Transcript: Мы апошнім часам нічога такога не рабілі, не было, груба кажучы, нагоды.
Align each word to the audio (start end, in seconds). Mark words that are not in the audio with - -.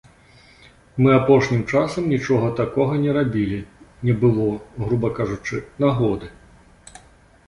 Мы 1.01 1.09
апошнім 1.15 1.59
часам 1.73 2.07
нічога 2.13 2.47
такога 2.59 2.93
не 3.03 3.11
рабілі, 3.17 3.59
не 4.09 4.13
было, 4.23 4.47
груба 4.87 5.13
кажучы, 5.21 5.61
нагоды. 5.87 6.31